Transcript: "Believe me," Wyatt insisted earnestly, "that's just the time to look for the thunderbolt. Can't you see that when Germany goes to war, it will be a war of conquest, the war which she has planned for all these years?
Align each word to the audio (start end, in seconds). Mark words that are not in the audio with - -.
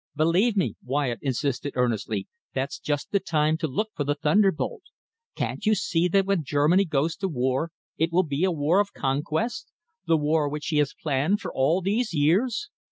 "Believe 0.15 0.57
me," 0.57 0.73
Wyatt 0.83 1.19
insisted 1.21 1.73
earnestly, 1.75 2.27
"that's 2.55 2.79
just 2.79 3.11
the 3.11 3.19
time 3.19 3.55
to 3.57 3.67
look 3.67 3.89
for 3.93 4.03
the 4.03 4.15
thunderbolt. 4.15 4.81
Can't 5.35 5.63
you 5.63 5.75
see 5.75 6.07
that 6.07 6.25
when 6.25 6.43
Germany 6.43 6.85
goes 6.85 7.15
to 7.17 7.27
war, 7.27 7.69
it 7.99 8.11
will 8.11 8.23
be 8.25 8.43
a 8.43 8.51
war 8.51 8.79
of 8.79 8.93
conquest, 8.93 9.71
the 10.07 10.17
war 10.17 10.49
which 10.49 10.63
she 10.63 10.77
has 10.77 10.95
planned 10.99 11.39
for 11.39 11.53
all 11.53 11.81
these 11.83 12.15
years? 12.15 12.71